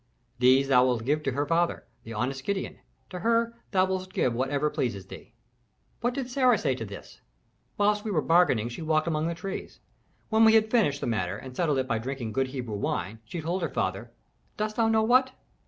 [0.39, 2.79] These thou wilt give to her father, the honest Gideon;
[3.11, 5.35] to her thou wilt give whatever pleases thee."
[5.99, 7.21] "What did Sarah say to this?"
[7.75, 9.79] "While we were bargaining she walked among the trees.
[10.29, 13.41] When we had finished the matter and settled it by drinking good Hebrew wine, she
[13.41, 14.09] told her father
[14.57, 15.33] dost thou know what?